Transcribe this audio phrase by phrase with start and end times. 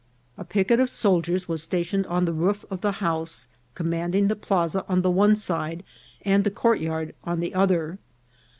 [0.35, 4.35] A picket of soldiers was sta tioned on the roof of the house, commanding the
[4.35, 5.83] plaza on the one side
[6.23, 7.99] and the courtyard on the other.